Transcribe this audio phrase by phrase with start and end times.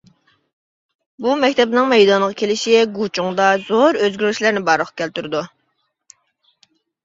[1.25, 5.47] بۇ مەكتەپنىڭ مەيدانغا كېلىشى گۇچۇڭدا زور ئۆزگىرىشلەرنى بارلىققا كەلتۈرىدۇ.